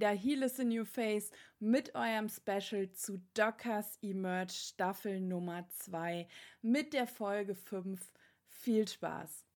[0.00, 6.26] wieder Heal is a New Face mit eurem Special zu Dockers Emerge Staffel Nummer 2
[6.62, 8.00] mit der Folge 5.
[8.48, 9.49] Viel Spaß!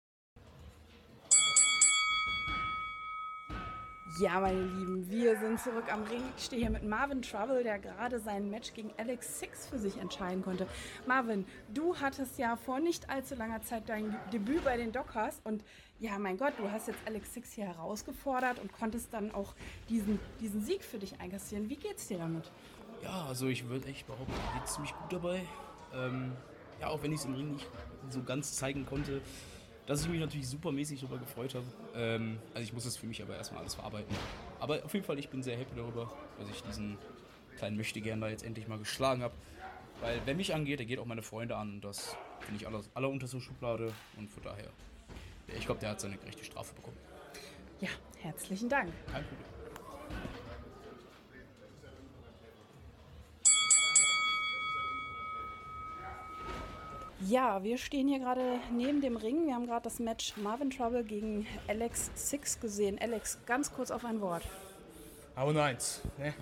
[4.20, 6.22] Ja, meine Lieben, wir sind zurück am Ring.
[6.36, 9.96] Ich stehe hier mit Marvin Trouble, der gerade sein Match gegen Alex Six für sich
[9.96, 10.68] entscheiden konnte.
[11.04, 15.64] Marvin, du hattest ja vor nicht allzu langer Zeit dein Debüt bei den Dockers und
[15.98, 19.52] ja, mein Gott, du hast jetzt Alex Six hier herausgefordert und konntest dann auch
[19.88, 21.68] diesen, diesen Sieg für dich einkassieren.
[21.68, 22.52] Wie geht's dir damit?
[23.02, 25.40] Ja, also ich würde echt behaupten, mir geht ziemlich gut dabei.
[25.92, 26.36] Ähm,
[26.80, 27.66] ja, auch wenn ich es im Ring nicht
[28.10, 29.22] so ganz zeigen konnte,
[29.86, 31.66] dass ich mich natürlich supermäßig darüber gefreut habe.
[31.94, 34.14] Ähm, also ich muss es für mich aber erstmal alles verarbeiten.
[34.60, 36.98] Aber auf jeden Fall, ich bin sehr happy darüber, dass ich diesen
[37.56, 39.34] kleinen Möchtegern da jetzt endlich mal geschlagen habe.
[40.00, 42.80] Weil wer mich angeht, der geht auch meine Freunde an und das finde ich aller,
[42.94, 44.68] aller unterste Schublade und von daher,
[45.46, 46.96] ich glaube, der hat seine gerechte Strafe bekommen.
[47.80, 48.90] Ja, herzlichen Dank.
[49.10, 49.63] Kein Problem.
[57.28, 59.46] Ja, wir stehen hier gerade neben dem Ring.
[59.46, 62.98] Wir haben gerade das Match Marvin Trouble gegen Alex Six gesehen.
[63.00, 64.42] Alex, ganz kurz auf ein Wort.
[65.34, 66.34] Aber eins, ne?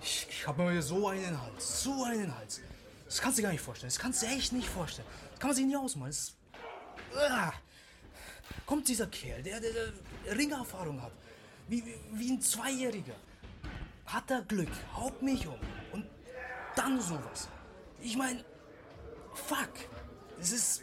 [0.00, 2.62] Ich, ich habe mir so einen Hals, so einen Hals.
[3.04, 3.90] Das kannst du dir gar nicht vorstellen.
[3.90, 5.06] Das kannst du echt nicht vorstellen.
[5.32, 6.10] Das kann man sich nicht ausmalen.
[6.10, 6.34] Das,
[7.14, 7.52] uh,
[8.64, 11.12] kommt dieser Kerl, der, der, der Ringerfahrung hat,
[11.68, 13.16] wie, wie, wie ein Zweijähriger.
[14.06, 15.58] Hat er Glück, haut mich um.
[15.92, 16.06] Und
[16.74, 17.48] dann sowas.
[18.00, 18.44] Ich meine.
[20.44, 20.82] Es ist.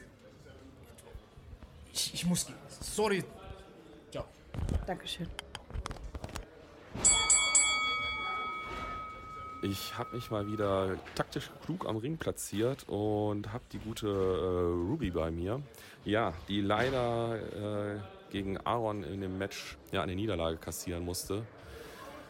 [1.93, 2.55] Ich, ich muss gehen.
[2.67, 3.23] Sorry.
[4.09, 4.25] Ciao.
[4.87, 5.27] Dankeschön.
[9.61, 14.89] Ich habe mich mal wieder taktisch klug am Ring platziert und habe die gute äh,
[14.89, 15.61] Ruby bei mir.
[16.05, 17.99] Ja, die leider äh,
[18.31, 21.45] gegen Aaron in dem Match ja, eine Niederlage kassieren musste,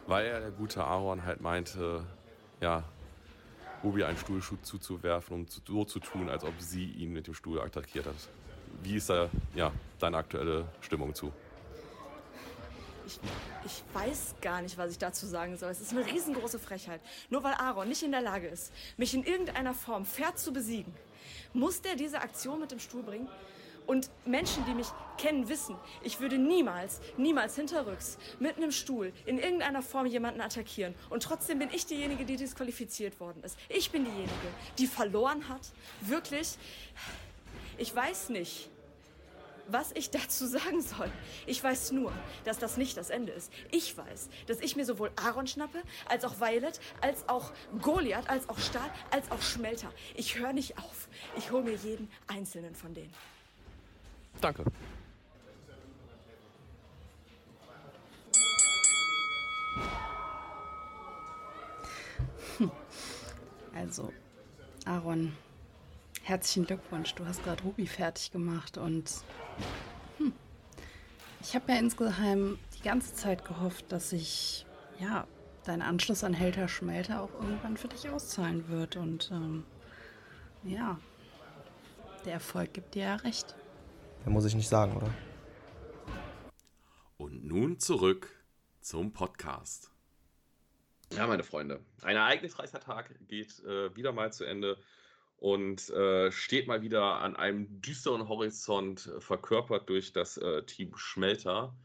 [0.06, 2.06] weil der gute Aaron halt meinte,
[2.60, 2.84] ja,
[3.84, 7.60] Ruby einen Stuhlschuh zuzuwerfen und so zu tun, als ob sie ihn mit dem Stuhl
[7.60, 8.16] attackiert hat.
[8.84, 11.32] Wie ist da ja, deine aktuelle Stimmung zu?
[13.06, 13.20] Ich,
[13.66, 15.72] ich, weiß gar nicht, was ich dazu sagen soll.
[15.72, 17.02] Es ist eine riesengroße Frechheit.
[17.30, 20.94] Nur weil Aaron nicht in der Lage ist, mich in irgendeiner Form fair zu besiegen,
[21.54, 23.28] muss der diese Aktion mit dem Stuhl bringen?
[23.92, 24.88] Und Menschen, die mich
[25.18, 30.96] kennen, wissen, ich würde niemals, niemals hinterrücks mit einem Stuhl in irgendeiner Form jemanden attackieren.
[31.10, 33.58] Und trotzdem bin ich diejenige, die disqualifiziert worden ist.
[33.68, 34.32] Ich bin diejenige,
[34.78, 35.74] die verloren hat.
[36.00, 36.58] Wirklich.
[37.78, 38.70] Ich weiß nicht,
[39.68, 41.12] was ich dazu sagen soll.
[41.46, 42.14] Ich weiß nur,
[42.46, 43.52] dass das nicht das Ende ist.
[43.72, 47.52] Ich weiß, dass ich mir sowohl Aaron schnappe, als auch Violet, als auch
[47.82, 49.92] Goliath, als auch Stahl, als auch Schmelter.
[50.16, 51.10] Ich höre nicht auf.
[51.36, 53.14] Ich hole mir jeden einzelnen von denen.
[54.42, 54.64] Danke.
[63.74, 64.14] Also,
[64.86, 65.34] Aaron,
[66.24, 67.16] herzlichen Glückwunsch.
[67.16, 69.12] Du hast gerade Ruby fertig gemacht und
[70.18, 70.34] hm,
[71.42, 74.66] ich habe ja insgeheim die ganze Zeit gehofft, dass sich
[75.00, 75.26] ja
[75.66, 79.66] dein Anschluss an Helter Schmelter auch irgendwann für dich auszahlen wird und ähm,
[80.64, 81.00] ja,
[82.26, 83.56] der Erfolg gibt dir ja recht.
[84.24, 85.12] Mehr muss ich nicht sagen, oder?
[87.18, 88.30] Und nun zurück
[88.80, 89.90] zum Podcast.
[91.12, 94.78] Ja, meine Freunde, ein ereignisreicher Tag geht äh, wieder mal zu Ende
[95.38, 101.76] und äh, steht mal wieder an einem düsteren Horizont, verkörpert durch das äh, Team Schmelter.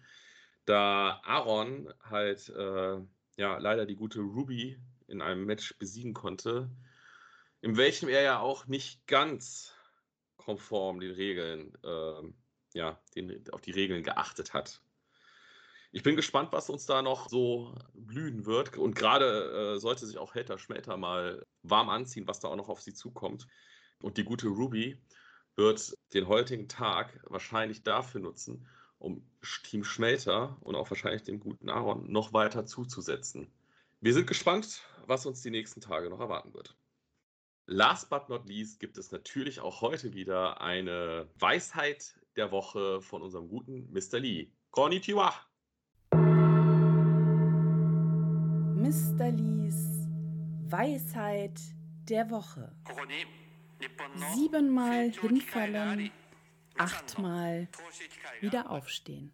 [0.66, 2.98] Da Aaron halt äh,
[3.36, 6.70] ja leider die gute Ruby in einem Match besiegen konnte,
[7.62, 9.75] in welchem er ja auch nicht ganz
[10.36, 12.32] konform den Regeln, äh,
[12.74, 14.80] ja, den, auf die Regeln geachtet hat.
[15.92, 18.76] Ich bin gespannt, was uns da noch so blühen wird.
[18.76, 22.68] Und gerade äh, sollte sich auch Helter Schmelter mal warm anziehen, was da auch noch
[22.68, 23.46] auf sie zukommt.
[24.02, 25.00] Und die gute Ruby
[25.54, 28.68] wird den heutigen Tag wahrscheinlich dafür nutzen,
[28.98, 29.26] um
[29.64, 33.50] Team Schmelter und auch wahrscheinlich dem guten Aaron noch weiter zuzusetzen.
[34.00, 36.76] Wir sind gespannt, was uns die nächsten Tage noch erwarten wird.
[37.68, 43.22] Last but not least gibt es natürlich auch heute wieder eine Weisheit der Woche von
[43.22, 44.20] unserem guten Mr.
[44.20, 44.52] Lee.
[44.70, 45.34] Konnichiwa!
[48.76, 49.32] Mr.
[49.32, 50.06] Lees
[50.68, 51.60] Weisheit
[52.08, 52.72] der Woche.
[54.36, 56.12] Siebenmal hinfallen,
[56.78, 57.66] achtmal
[58.40, 59.32] wieder aufstehen.